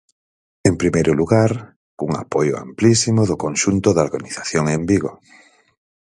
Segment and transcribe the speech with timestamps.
[0.69, 1.51] En primeiro lugar,
[1.97, 5.11] cun apoio amplísimo do conxunto da organización en Vigo.